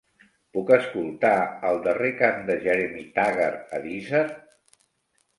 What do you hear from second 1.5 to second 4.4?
el darrer cant de Jeremy Taggart a Deezer?